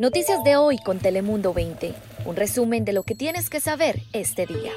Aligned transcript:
Noticias 0.00 0.42
de 0.42 0.56
hoy 0.56 0.78
con 0.78 0.98
Telemundo 0.98 1.52
20. 1.52 1.94
Un 2.24 2.36
resumen 2.36 2.84
de 2.84 2.92
lo 2.92 3.02
que 3.02 3.14
tienes 3.14 3.48
que 3.50 3.60
saber 3.60 4.00
este 4.12 4.46
día. 4.46 4.72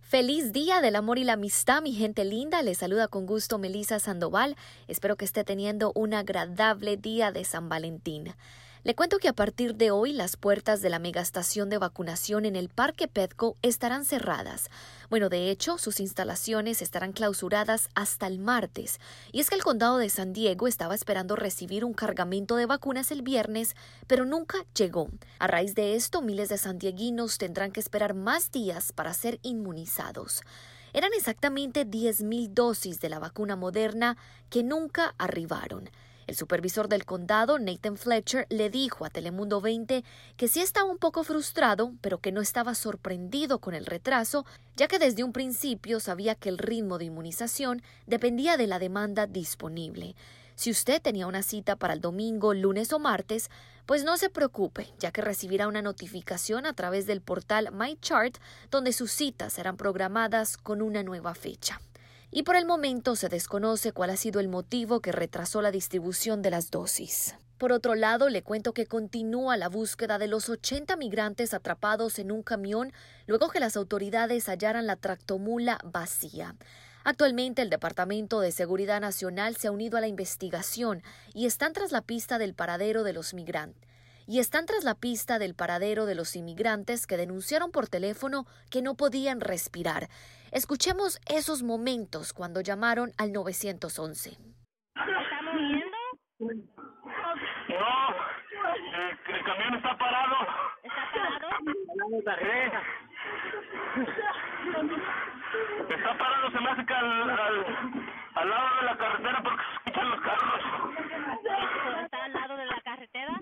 Feliz 0.00 0.52
día 0.52 0.80
del 0.80 0.96
amor 0.96 1.18
y 1.18 1.24
la 1.24 1.34
amistad, 1.34 1.82
mi 1.82 1.92
gente 1.92 2.24
linda. 2.24 2.62
Les 2.62 2.78
saluda 2.78 3.06
con 3.06 3.26
gusto 3.26 3.58
Melisa 3.58 4.00
Sandoval. 4.00 4.56
Espero 4.88 5.16
que 5.16 5.24
esté 5.24 5.44
teniendo 5.44 5.92
un 5.94 6.14
agradable 6.14 6.96
día 6.96 7.30
de 7.30 7.44
San 7.44 7.68
Valentín. 7.68 8.34
Le 8.82 8.94
cuento 8.94 9.18
que 9.18 9.28
a 9.28 9.34
partir 9.34 9.74
de 9.74 9.90
hoy 9.90 10.14
las 10.14 10.38
puertas 10.38 10.80
de 10.80 10.88
la 10.88 10.98
megastación 10.98 11.68
de 11.68 11.76
vacunación 11.76 12.46
en 12.46 12.56
el 12.56 12.70
Parque 12.70 13.08
Petco 13.08 13.54
estarán 13.60 14.06
cerradas. 14.06 14.70
Bueno, 15.10 15.28
de 15.28 15.50
hecho, 15.50 15.76
sus 15.76 16.00
instalaciones 16.00 16.80
estarán 16.80 17.12
clausuradas 17.12 17.90
hasta 17.94 18.26
el 18.26 18.38
martes. 18.38 18.98
Y 19.32 19.40
es 19.40 19.50
que 19.50 19.56
el 19.56 19.62
condado 19.62 19.98
de 19.98 20.08
San 20.08 20.32
Diego 20.32 20.66
estaba 20.66 20.94
esperando 20.94 21.36
recibir 21.36 21.84
un 21.84 21.92
cargamento 21.92 22.56
de 22.56 22.64
vacunas 22.64 23.10
el 23.10 23.20
viernes, 23.20 23.76
pero 24.06 24.24
nunca 24.24 24.64
llegó. 24.74 25.10
A 25.38 25.46
raíz 25.46 25.74
de 25.74 25.94
esto, 25.94 26.22
miles 26.22 26.48
de 26.48 26.56
sandieguinos 26.56 27.36
tendrán 27.36 27.72
que 27.72 27.80
esperar 27.80 28.14
más 28.14 28.50
días 28.50 28.92
para 28.92 29.12
ser 29.12 29.40
inmunizados. 29.42 30.40
Eran 30.94 31.10
exactamente 31.12 31.86
10.000 31.86 32.48
dosis 32.54 32.98
de 33.00 33.10
la 33.10 33.18
vacuna 33.18 33.56
moderna 33.56 34.16
que 34.48 34.62
nunca 34.62 35.14
arribaron. 35.18 35.90
El 36.30 36.36
supervisor 36.36 36.88
del 36.88 37.04
condado, 37.04 37.58
Nathan 37.58 37.96
Fletcher, 37.96 38.46
le 38.50 38.70
dijo 38.70 39.04
a 39.04 39.10
Telemundo 39.10 39.60
20 39.60 40.04
que 40.36 40.46
sí 40.46 40.60
estaba 40.60 40.88
un 40.88 40.96
poco 40.96 41.24
frustrado, 41.24 41.92
pero 42.00 42.18
que 42.18 42.30
no 42.30 42.40
estaba 42.40 42.76
sorprendido 42.76 43.58
con 43.58 43.74
el 43.74 43.84
retraso, 43.84 44.46
ya 44.76 44.86
que 44.86 45.00
desde 45.00 45.24
un 45.24 45.32
principio 45.32 45.98
sabía 45.98 46.36
que 46.36 46.48
el 46.48 46.58
ritmo 46.58 46.98
de 46.98 47.06
inmunización 47.06 47.82
dependía 48.06 48.56
de 48.56 48.68
la 48.68 48.78
demanda 48.78 49.26
disponible. 49.26 50.14
Si 50.54 50.70
usted 50.70 51.02
tenía 51.02 51.26
una 51.26 51.42
cita 51.42 51.74
para 51.74 51.94
el 51.94 52.00
domingo, 52.00 52.54
lunes 52.54 52.92
o 52.92 53.00
martes, 53.00 53.50
pues 53.84 54.04
no 54.04 54.16
se 54.16 54.30
preocupe, 54.30 54.86
ya 55.00 55.10
que 55.10 55.22
recibirá 55.22 55.66
una 55.66 55.82
notificación 55.82 56.64
a 56.64 56.74
través 56.74 57.08
del 57.08 57.22
portal 57.22 57.72
MyChart, 57.72 58.36
donde 58.70 58.92
sus 58.92 59.10
citas 59.10 59.54
serán 59.54 59.76
programadas 59.76 60.56
con 60.56 60.80
una 60.80 61.02
nueva 61.02 61.34
fecha 61.34 61.80
y 62.30 62.44
por 62.44 62.56
el 62.56 62.66
momento 62.66 63.16
se 63.16 63.28
desconoce 63.28 63.92
cuál 63.92 64.10
ha 64.10 64.16
sido 64.16 64.40
el 64.40 64.48
motivo 64.48 65.00
que 65.00 65.12
retrasó 65.12 65.62
la 65.62 65.70
distribución 65.70 66.42
de 66.42 66.50
las 66.50 66.70
dosis. 66.70 67.34
Por 67.58 67.72
otro 67.72 67.94
lado, 67.94 68.30
le 68.30 68.42
cuento 68.42 68.72
que 68.72 68.86
continúa 68.86 69.56
la 69.56 69.68
búsqueda 69.68 70.18
de 70.18 70.28
los 70.28 70.48
80 70.48 70.96
migrantes 70.96 71.52
atrapados 71.52 72.18
en 72.18 72.32
un 72.32 72.42
camión 72.42 72.92
luego 73.26 73.50
que 73.50 73.60
las 73.60 73.76
autoridades 73.76 74.46
hallaran 74.48 74.86
la 74.86 74.96
tractomula 74.96 75.78
vacía. 75.84 76.54
Actualmente 77.04 77.62
el 77.62 77.70
Departamento 77.70 78.40
de 78.40 78.52
Seguridad 78.52 79.00
Nacional 79.00 79.56
se 79.56 79.68
ha 79.68 79.72
unido 79.72 79.98
a 79.98 80.00
la 80.00 80.08
investigación 80.08 81.02
y 81.34 81.46
están 81.46 81.72
tras 81.72 81.92
la 81.92 82.02
pista 82.02 82.38
del 82.38 82.54
paradero 82.54 83.02
de 83.02 83.12
los 83.12 83.34
migrantes 83.34 83.90
y 84.26 84.38
están 84.38 84.64
tras 84.64 84.84
la 84.84 84.94
pista 84.94 85.40
del 85.40 85.54
paradero 85.54 86.06
de 86.06 86.14
los 86.14 86.36
inmigrantes 86.36 87.08
que 87.08 87.16
denunciaron 87.16 87.72
por 87.72 87.88
teléfono 87.88 88.46
que 88.70 88.80
no 88.80 88.94
podían 88.94 89.40
respirar. 89.40 90.08
Escuchemos 90.52 91.20
esos 91.28 91.62
momentos 91.62 92.32
cuando 92.32 92.60
llamaron 92.60 93.12
al 93.18 93.32
911. 93.32 94.30
¿Estamos 94.30 95.54
viendo? 95.54 95.96
No, 97.68 97.94
el, 98.74 99.34
el 99.36 99.44
camión 99.44 99.74
está 99.76 99.96
parado. 99.96 100.36
¿Está 100.82 101.12
parado? 101.14 101.48
Sí. 102.40 102.58
Está 105.94 106.18
parado, 106.18 106.50
se 106.50 106.60
me 106.60 106.70
hace 106.70 106.86
que 106.86 106.94
al, 106.94 107.30
al, 107.30 107.64
al 108.34 108.50
lado 108.50 108.76
de 108.80 108.86
la 108.86 108.96
carretera 108.98 109.42
porque 109.42 109.62
se 109.62 109.74
escuchan 109.76 110.10
los 110.10 110.20
carros. 110.20 110.60
¿Está 112.04 112.24
al 112.24 112.32
lado 112.32 112.56
de 112.56 112.66
la 112.66 112.80
carretera? 112.80 113.38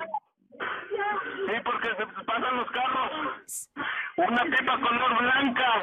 Sí, 0.59 1.53
porque 1.65 1.89
se 1.97 2.07
pasan 2.25 2.57
los 2.57 2.71
carros. 2.71 3.71
Una 4.17 4.45
pipa 4.45 4.81
color 4.81 5.19
blanca. 5.23 5.83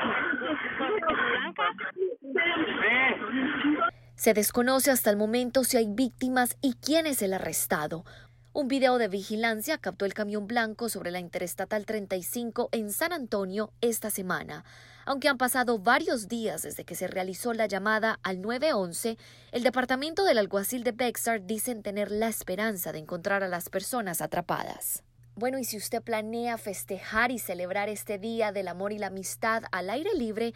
Se 4.16 4.34
desconoce 4.34 4.92
hasta 4.92 5.10
el 5.10 5.18
momento 5.18 5.64
si 5.64 5.78
hay 5.78 5.88
víctimas 5.88 6.58
y 6.62 6.74
quién 6.76 7.06
es 7.06 7.22
el 7.22 7.34
arrestado. 7.34 8.06
Un 8.54 8.70
video 8.70 8.98
de 8.98 9.10
vigilancia 9.10 9.78
captó 9.78 10.06
el 10.06 10.14
camión 10.14 10.48
blanco 10.48 10.88
sobre 10.88 11.12
la 11.12 11.20
Interestatal 11.20 11.86
35 11.86 12.70
en 12.72 12.92
San 12.94 13.12
Antonio 13.12 13.74
esta 13.82 14.10
semana. 14.10 14.64
Aunque 15.06 15.28
han 15.28 15.38
pasado 15.38 15.78
varios 15.78 16.30
días 16.30 16.62
desde 16.62 16.86
que 16.86 16.96
se 16.96 17.08
realizó 17.08 17.54
la 17.54 17.66
llamada 17.68 18.18
al 18.24 18.42
911, 18.42 19.18
el 19.52 19.64
departamento 19.64 20.24
del 20.24 20.38
alguacil 20.38 20.86
de 20.86 20.94
Bexar 20.94 21.46
dicen 21.46 21.84
tener 21.84 22.10
la 22.10 22.30
esperanza 22.30 22.94
de 22.94 23.00
encontrar 23.00 23.44
a 23.44 23.50
las 23.50 23.70
personas 23.70 24.22
atrapadas. 24.22 25.04
Bueno, 25.36 25.60
y 25.60 25.66
si 25.66 25.76
usted 25.76 26.02
planea 26.02 26.58
festejar 26.58 27.32
y 27.32 27.40
celebrar 27.40 27.90
este 27.90 28.18
Día 28.18 28.54
del 28.54 28.70
Amor 28.70 28.94
y 28.94 29.00
la 29.00 29.08
Amistad 29.08 29.64
al 29.74 29.90
aire 29.90 30.12
libre, 30.16 30.54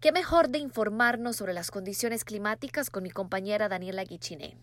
qué 0.00 0.12
mejor 0.12 0.48
de 0.48 0.58
informarnos 0.58 1.36
sobre 1.36 1.52
las 1.52 1.70
condiciones 1.70 2.24
climáticas 2.24 2.90
con 2.90 3.02
mi 3.02 3.10
compañera 3.10 3.68
Daniela 3.68 4.04
Guichiné. 4.04 4.56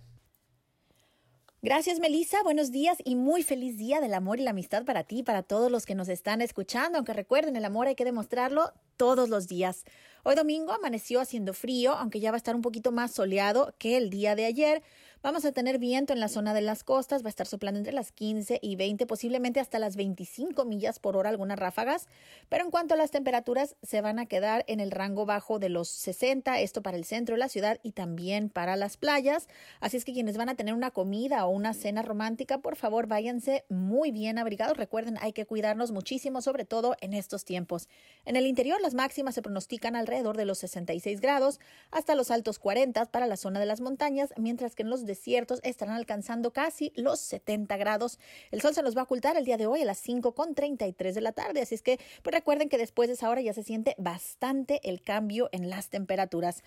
Gracias, 1.66 1.99
Melissa. 1.99 2.44
Buenos 2.44 2.71
días 2.71 2.97
y 3.05 3.16
muy 3.16 3.41
feliz 3.41 3.77
día 3.77 4.01
del 4.01 4.13
amor 4.13 4.38
y 4.38 4.43
la 4.43 4.49
amistad 4.49 4.83
para 4.83 5.05
ti 5.05 5.19
y 5.19 5.23
para 5.23 5.43
todos 5.43 5.72
los 5.72 5.85
que 5.85 5.95
nos 5.95 6.09
están 6.09 6.41
escuchando. 6.41 6.97
Aunque 6.97 7.13
recuerden, 7.13 7.55
el 7.55 7.63
amor 7.63 7.88
hay 7.88 7.95
que 7.95 8.03
demostrarlo 8.03 8.73
todos 8.97 9.29
los 9.29 9.47
días. 9.47 9.85
Hoy 10.23 10.35
domingo 10.35 10.73
amaneció 10.73 11.22
haciendo 11.22 11.53
frío, 11.53 11.93
aunque 11.93 12.19
ya 12.19 12.31
va 12.31 12.35
a 12.35 12.38
estar 12.38 12.53
un 12.53 12.61
poquito 12.61 12.91
más 12.91 13.13
soleado 13.13 13.73
que 13.77 13.95
el 13.95 14.09
día 14.09 14.35
de 14.35 14.43
ayer. 14.43 14.83
Vamos 15.23 15.45
a 15.45 15.53
tener 15.53 15.79
viento 15.79 16.11
en 16.11 16.19
la 16.19 16.28
zona 16.28 16.53
de 16.53 16.59
las 16.59 16.84
costas, 16.84 17.23
va 17.23 17.28
a 17.28 17.29
estar 17.29 17.47
soplando 17.47 17.78
entre 17.78 17.94
las 17.94 18.11
15 18.11 18.59
y 18.61 18.75
20, 18.75 19.06
posiblemente 19.07 19.61
hasta 19.61 19.79
las 19.79 19.95
25 19.95 20.66
millas 20.66 21.00
por 21.00 21.16
hora 21.16 21.29
algunas 21.29 21.57
ráfagas, 21.57 22.09
pero 22.50 22.66
en 22.66 22.72
cuanto 22.72 22.94
a 22.94 22.97
las 22.97 23.11
temperaturas 23.11 23.78
se 23.81 24.01
van 24.01 24.19
a 24.19 24.25
quedar 24.25 24.66
en 24.67 24.81
el 24.81 24.91
rango 24.91 25.25
bajo 25.25 25.59
de 25.59 25.69
los 25.69 25.88
60, 25.88 26.59
esto 26.59 26.81
para 26.81 26.97
el 26.97 27.06
centro 27.06 27.35
de 27.35 27.39
la 27.39 27.47
ciudad 27.47 27.79
y 27.84 27.94
también 27.94 28.50
para 28.50 28.75
las 28.75 28.97
playas, 28.97 29.47
así 29.79 29.95
es 29.95 30.03
que 30.03 30.11
quienes 30.11 30.35
van 30.35 30.50
a 30.50 30.56
tener 30.56 30.73
una 30.73 30.91
comida 30.91 31.45
o 31.45 31.51
una 31.51 31.73
cena 31.73 32.01
romántica, 32.01 32.57
por 32.57 32.75
favor 32.75 33.07
váyanse 33.07 33.63
muy 33.69 34.11
bien 34.11 34.38
abrigados, 34.38 34.75
recuerden 34.75 35.17
hay 35.22 35.31
que 35.31 35.45
cuidarnos 35.45 35.91
muchísimo, 35.91 36.41
sobre 36.41 36.66
todo 36.66 36.97
en 37.00 37.13
estos 37.13 37.45
tiempos. 37.45 37.88
En 38.25 38.35
el 38.35 38.45
interior 38.45 38.81
las 38.81 38.94
máximas 38.94 39.35
se 39.35 39.41
pronostican 39.41 39.95
alrededor 39.95 40.35
de 40.35 40.44
los 40.44 40.57
66 40.57 41.22
grados 41.22 41.61
hasta 41.91 42.13
los 42.13 42.29
altos 42.29 42.59
40 42.59 43.05
para 43.05 43.25
la 43.25 43.38
zona 43.38 43.61
de 43.61 43.67
las 43.67 43.79
montañas, 43.79 44.34
mientras 44.35 44.75
que 44.75 44.84
en 44.84 44.90
los 44.90 45.05
desiertos 45.13 45.59
estarán 45.63 45.96
alcanzando 45.96 46.51
casi 46.51 46.91
los 46.96 47.19
70 47.19 47.78
grados. 47.78 48.19
El 48.51 48.62
sol 48.62 48.74
se 48.74 48.81
nos 48.81 48.96
va 48.96 49.01
a 49.01 49.03
ocultar 49.03 49.38
el 49.38 49.46
día 49.46 49.57
de 49.57 49.68
hoy 49.68 49.81
a 49.81 49.85
las 49.85 50.00
5 50.00 50.34
con 50.34 50.56
33 50.56 51.13
de 51.16 51.22
la 51.22 51.31
tarde, 51.31 51.62
así 51.62 51.75
es 51.75 51.84
que 51.84 52.00
pues 52.22 52.34
recuerden 52.34 52.69
que 52.69 52.78
después 52.78 53.07
de 53.07 53.13
esa 53.13 53.29
hora 53.29 53.41
ya 53.41 53.53
se 53.53 53.63
siente 53.63 53.96
bastante 53.97 54.81
el 54.84 55.03
cambio 55.03 55.50
en 55.52 55.69
las 55.69 55.90
temperaturas. 55.90 56.63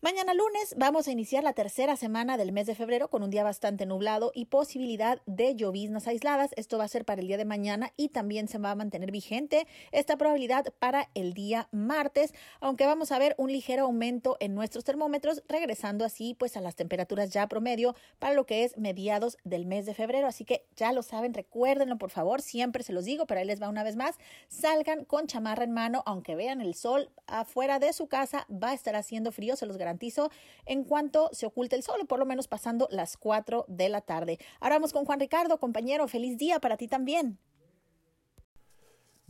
Mañana 0.00 0.32
lunes 0.32 0.76
vamos 0.76 1.08
a 1.08 1.10
iniciar 1.10 1.42
la 1.42 1.54
tercera 1.54 1.96
semana 1.96 2.36
del 2.36 2.52
mes 2.52 2.68
de 2.68 2.76
febrero 2.76 3.10
con 3.10 3.24
un 3.24 3.30
día 3.30 3.42
bastante 3.42 3.84
nublado 3.84 4.30
y 4.32 4.44
posibilidad 4.44 5.20
de 5.26 5.56
lloviznas 5.56 6.06
aisladas. 6.06 6.52
Esto 6.56 6.78
va 6.78 6.84
a 6.84 6.88
ser 6.88 7.04
para 7.04 7.20
el 7.20 7.26
día 7.26 7.36
de 7.36 7.44
mañana 7.44 7.92
y 7.96 8.10
también 8.10 8.46
se 8.46 8.58
va 8.58 8.70
a 8.70 8.76
mantener 8.76 9.10
vigente 9.10 9.66
esta 9.90 10.16
probabilidad 10.16 10.72
para 10.78 11.10
el 11.14 11.34
día 11.34 11.68
martes, 11.72 12.32
aunque 12.60 12.86
vamos 12.86 13.10
a 13.10 13.18
ver 13.18 13.34
un 13.38 13.50
ligero 13.50 13.86
aumento 13.86 14.36
en 14.38 14.54
nuestros 14.54 14.84
termómetros, 14.84 15.42
regresando 15.48 16.04
así 16.04 16.36
pues 16.38 16.56
a 16.56 16.60
las 16.60 16.76
temperaturas 16.76 17.30
ya 17.30 17.48
promedio 17.48 17.96
para 18.20 18.34
lo 18.34 18.46
que 18.46 18.62
es 18.62 18.78
mediados 18.78 19.36
del 19.42 19.66
mes 19.66 19.84
de 19.84 19.94
febrero. 19.94 20.28
Así 20.28 20.44
que 20.44 20.64
ya 20.76 20.92
lo 20.92 21.02
saben, 21.02 21.34
recuérdenlo 21.34 21.98
por 21.98 22.10
favor, 22.10 22.40
siempre 22.40 22.84
se 22.84 22.92
los 22.92 23.04
digo, 23.04 23.26
pero 23.26 23.40
ahí 23.40 23.46
les 23.48 23.60
va 23.60 23.68
una 23.68 23.82
vez 23.82 23.96
más, 23.96 24.14
salgan 24.46 25.04
con 25.04 25.26
chamarra 25.26 25.64
en 25.64 25.72
mano, 25.72 26.04
aunque 26.06 26.36
vean 26.36 26.60
el 26.60 26.76
sol 26.76 27.10
afuera 27.26 27.80
de 27.80 27.92
su 27.92 28.06
casa, 28.06 28.46
va 28.48 28.70
a 28.70 28.74
estar 28.74 28.94
haciendo 28.94 29.32
frío, 29.32 29.56
se 29.56 29.66
los 29.66 29.76
garantizo 29.88 30.30
en 30.66 30.84
cuanto 30.84 31.30
se 31.32 31.46
oculte 31.46 31.76
el 31.76 31.82
sol, 31.82 32.06
por 32.06 32.18
lo 32.18 32.26
menos 32.26 32.46
pasando 32.46 32.88
las 32.90 33.16
4 33.16 33.64
de 33.68 33.88
la 33.88 34.02
tarde. 34.02 34.38
Ahora 34.60 34.76
vamos 34.76 34.92
con 34.92 35.04
Juan 35.04 35.20
Ricardo, 35.20 35.58
compañero, 35.58 36.06
feliz 36.08 36.36
día 36.36 36.60
para 36.60 36.76
ti 36.76 36.88
también. 36.88 37.38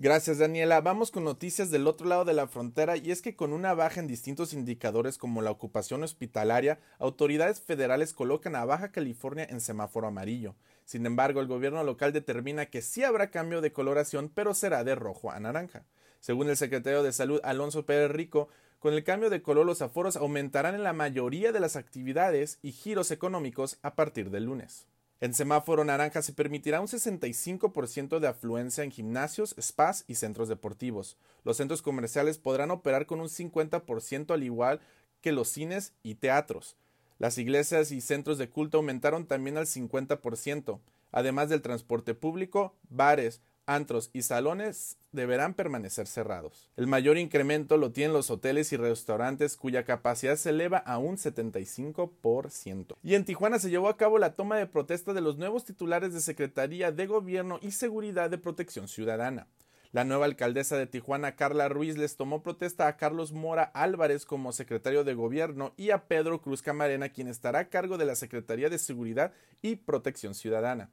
Gracias 0.00 0.38
Daniela. 0.38 0.81
Vamos 0.81 1.10
con 1.10 1.25
noticias 1.25 1.70
del 1.70 1.88
otro 1.88 2.06
lado 2.06 2.25
de 2.25 2.32
la 2.32 2.46
frontera 2.46 2.96
y 2.96 3.10
es 3.10 3.20
que 3.20 3.34
con 3.34 3.52
una 3.52 3.75
baja 3.75 3.99
en 3.99 4.06
distintos 4.06 4.52
indicadores 4.52 5.19
como 5.19 5.43
la 5.43 5.50
ocupación 5.50 6.05
hospitalaria, 6.05 6.78
autoridades 7.00 7.61
federales 7.61 8.14
colocan 8.14 8.54
a 8.54 8.64
Baja 8.64 8.93
California 8.93 9.44
en 9.50 9.61
semáforo 9.61 10.06
amarillo. 10.06 10.54
Sin 10.84 11.04
embargo, 11.04 11.40
el 11.40 11.49
gobierno 11.49 11.82
local 11.82 12.12
determina 12.12 12.66
que 12.66 12.81
sí 12.81 13.02
habrá 13.02 13.32
cambio 13.32 13.61
de 13.61 13.72
coloración, 13.72 14.31
pero 14.32 14.54
será 14.54 14.84
de 14.84 14.94
rojo 14.94 15.32
a 15.32 15.40
naranja. 15.40 15.84
Según 16.20 16.49
el 16.49 16.56
secretario 16.56 17.02
de 17.02 17.12
Salud 17.12 17.40
Alonso 17.43 17.84
Pérez 17.84 18.11
Rico, 18.11 18.49
con 18.78 18.94
el 18.94 19.04
cambio 19.04 19.30
de 19.30 19.42
color 19.42 19.66
los 19.66 19.82
aforos 19.82 20.16
aumentarán 20.16 20.75
en 20.75 20.84
la 20.84 20.92
mayoría 20.92 21.52
de 21.52 21.60
las 21.60 21.76
actividades 21.76 22.58
y 22.62 22.72
giros 22.72 23.10
económicos 23.10 23.78
a 23.82 23.94
partir 23.94 24.30
del 24.30 24.44
lunes. 24.44 24.86
En 25.20 25.34
semáforo 25.34 25.84
naranja 25.84 26.22
se 26.22 26.32
permitirá 26.32 26.80
un 26.80 26.86
65% 26.86 28.20
de 28.20 28.28
afluencia 28.28 28.84
en 28.84 28.92
gimnasios, 28.92 29.56
spas 29.60 30.04
y 30.06 30.14
centros 30.14 30.48
deportivos. 30.48 31.16
Los 31.42 31.56
centros 31.56 31.82
comerciales 31.82 32.38
podrán 32.38 32.70
operar 32.70 33.06
con 33.06 33.20
un 33.20 33.28
50% 33.28 34.32
al 34.32 34.44
igual 34.44 34.80
que 35.20 35.32
los 35.32 35.48
cines 35.48 35.92
y 36.04 36.14
teatros. 36.14 36.76
Las 37.19 37.36
iglesias 37.36 37.90
y 37.90 38.00
centros 38.00 38.38
de 38.38 38.48
culto 38.48 38.78
aumentaron 38.78 39.26
también 39.26 39.56
al 39.56 39.66
50%. 39.66 40.78
Además 41.10 41.48
del 41.48 41.62
transporte 41.62 42.14
público, 42.14 42.76
bares, 42.88 43.40
antros 43.68 44.10
y 44.12 44.22
salones 44.22 44.96
deberán 45.12 45.54
permanecer 45.54 46.06
cerrados. 46.06 46.70
El 46.76 46.86
mayor 46.86 47.18
incremento 47.18 47.76
lo 47.76 47.92
tienen 47.92 48.12
los 48.12 48.30
hoteles 48.30 48.72
y 48.72 48.76
restaurantes 48.76 49.56
cuya 49.56 49.84
capacidad 49.84 50.36
se 50.36 50.50
eleva 50.50 50.78
a 50.78 50.98
un 50.98 51.16
75%. 51.16 52.96
Y 53.02 53.14
en 53.14 53.24
Tijuana 53.24 53.58
se 53.58 53.70
llevó 53.70 53.88
a 53.88 53.96
cabo 53.96 54.18
la 54.18 54.34
toma 54.34 54.56
de 54.56 54.66
protesta 54.66 55.12
de 55.12 55.20
los 55.20 55.36
nuevos 55.36 55.64
titulares 55.64 56.12
de 56.12 56.20
Secretaría 56.20 56.90
de 56.90 57.06
Gobierno 57.06 57.58
y 57.62 57.70
Seguridad 57.70 58.30
de 58.30 58.38
Protección 58.38 58.88
Ciudadana. 58.88 59.46
La 59.90 60.04
nueva 60.04 60.26
alcaldesa 60.26 60.76
de 60.76 60.86
Tijuana, 60.86 61.34
Carla 61.34 61.70
Ruiz, 61.70 61.96
les 61.96 62.16
tomó 62.16 62.42
protesta 62.42 62.88
a 62.88 62.98
Carlos 62.98 63.32
Mora 63.32 63.62
Álvarez 63.62 64.26
como 64.26 64.52
secretario 64.52 65.02
de 65.02 65.14
gobierno 65.14 65.72
y 65.78 65.90
a 65.90 66.06
Pedro 66.08 66.42
Cruz 66.42 66.60
Camarena, 66.60 67.08
quien 67.08 67.26
estará 67.26 67.60
a 67.60 67.68
cargo 67.70 67.96
de 67.96 68.04
la 68.04 68.14
Secretaría 68.14 68.68
de 68.68 68.78
Seguridad 68.78 69.32
y 69.62 69.76
Protección 69.76 70.34
Ciudadana. 70.34 70.90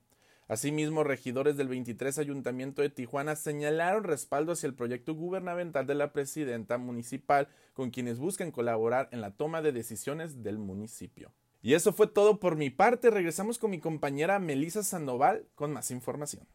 Asimismo, 0.48 1.04
regidores 1.04 1.58
del 1.58 1.70
23 1.70 2.20
Ayuntamiento 2.20 2.84
de 2.84 2.92
Tijuana 2.92 3.36
señalaron 3.36 4.04
respaldo 4.04 4.52
hacia 4.52 4.68
el 4.68 4.76
proyecto 4.76 5.16
gubernamental 5.16 5.88
de 5.88 5.96
la 5.96 6.14
presidenta 6.14 6.78
municipal 6.78 7.48
con 7.74 7.90
quienes 7.90 8.20
buscan 8.20 8.52
colaborar 8.52 9.10
en 9.12 9.22
la 9.22 9.32
toma 9.32 9.64
de 9.64 9.72
decisiones 9.72 10.44
del 10.44 10.60
municipio. 10.60 11.32
Y 11.64 11.74
eso 11.74 11.94
fue 11.94 12.06
todo 12.06 12.40
por 12.40 12.58
mi 12.58 12.70
parte. 12.70 13.10
Regresamos 13.10 13.58
con 13.58 13.72
mi 13.72 13.80
compañera 13.80 14.38
Melisa 14.38 14.84
Sandoval 14.84 15.48
con 15.56 15.74
más 15.74 15.90
información. 15.90 16.46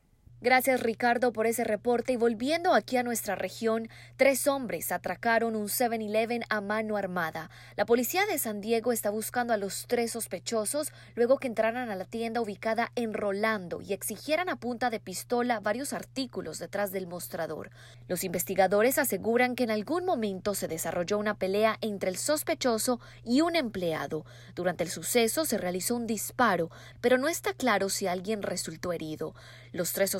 Gracias 0.43 0.81
Ricardo 0.81 1.35
por 1.35 1.47
ese 1.47 1.65
reporte 1.65 2.15
y 2.15 2.17
volviendo 2.17 2.73
aquí 2.73 2.97
a 2.97 3.03
nuestra 3.03 3.35
región, 3.35 3.91
tres 4.17 4.47
hombres 4.47 4.91
atracaron 4.91 5.55
un 5.55 5.67
7-Eleven 5.69 6.45
a 6.49 6.63
mano 6.63 6.97
armada. 6.97 7.51
La 7.77 7.85
policía 7.85 8.25
de 8.25 8.39
San 8.39 8.63
Diego 8.63 8.91
está 8.91 9.11
buscando 9.11 9.53
a 9.53 9.59
los 9.59 9.85
tres 9.87 10.13
sospechosos 10.13 10.95
luego 11.15 11.37
que 11.37 11.47
entraran 11.47 11.91
a 11.91 11.95
la 11.95 12.07
tienda 12.07 12.41
ubicada 12.41 12.91
en 12.95 13.13
Rolando 13.13 13.83
y 13.83 13.93
exigieran 13.93 14.49
a 14.49 14.57
punta 14.57 14.89
de 14.89 14.99
pistola 14.99 15.61
varios 15.61 15.93
artículos 15.93 16.59
detrás 16.59 16.91
del 16.91 17.07
mostrador. 17.07 17.71
Los 18.09 18.25
investigadores 18.25 18.97
aseguran 18.97 19.55
que 19.55 19.65
en 19.65 19.71
algún 19.71 20.07
momento 20.07 20.55
se 20.55 20.69
desarrolló 20.69 21.19
una 21.19 21.35
pelea 21.35 21.77
entre 21.83 22.09
el 22.09 22.17
sospechoso 22.17 22.99
y 23.25 23.43
un 23.43 23.57
empleado. 23.57 24.25
Durante 24.55 24.85
el 24.85 24.91
suceso 24.91 25.45
se 25.45 25.59
realizó 25.59 25.97
un 25.97 26.07
disparo, 26.07 26.71
pero 27.03 27.19
no 27.19 27.29
está 27.29 27.53
claro 27.53 27.91
si 27.91 28.07
alguien 28.07 28.41
resultó 28.41 28.95
herido. 28.95 29.35
Los 29.73 29.93
tres 29.93 30.15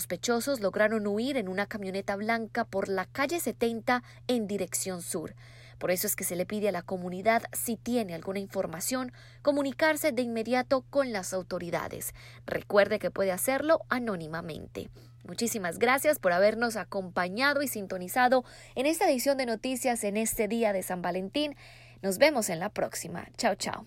lograron 0.61 1.07
huir 1.07 1.37
en 1.37 1.49
una 1.49 1.67
camioneta 1.67 2.17
blanca 2.17 2.65
por 2.65 2.89
la 2.89 3.07
calle 3.07 3.41
70 3.41 4.03
en 4.27 4.47
dirección 4.47 5.03
sur. 5.03 5.35
Por 5.79 5.91
eso 5.91 6.07
es 6.07 6.15
que 6.15 6.25
se 6.25 6.37
le 6.37 6.45
pide 6.45 6.69
a 6.69 6.73
la 6.73 6.83
comunidad, 6.83 7.45
si 7.53 7.77
tiene 7.77 8.15
alguna 8.15 8.39
información, 8.39 9.13
comunicarse 9.41 10.13
de 10.13 10.23
inmediato 10.23 10.83
con 10.91 11.11
las 11.11 11.33
autoridades. 11.33 12.13
Recuerde 12.45 12.99
que 12.99 13.11
puede 13.11 13.33
hacerlo 13.33 13.81
anónimamente. 13.89 14.91
Muchísimas 15.27 15.79
gracias 15.79 16.19
por 16.19 16.33
habernos 16.33 16.77
acompañado 16.77 17.63
y 17.63 17.69
sintonizado 17.69 18.45
en 18.75 18.87
esta 18.87 19.09
edición 19.09 19.39
de 19.39 19.47
noticias 19.47 20.05
en 20.05 20.17
este 20.17 20.49
día 20.49 20.73
de 20.73 20.83
San 20.83 21.01
Valentín. 21.03 21.57
Nos 22.03 22.19
vemos 22.19 22.51
en 22.51 22.59
la 22.59 22.69
próxima. 22.69 23.29
Chao, 23.39 23.55
chao. 23.55 23.87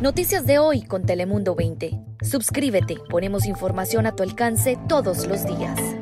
Noticias 0.00 0.46
de 0.46 0.58
hoy 0.58 0.82
con 0.82 1.06
Telemundo 1.06 1.54
20. 1.54 2.07
Suscríbete, 2.22 2.96
ponemos 3.08 3.46
información 3.46 4.06
a 4.06 4.16
tu 4.16 4.22
alcance 4.22 4.76
todos 4.88 5.26
los 5.26 5.46
días. 5.46 5.97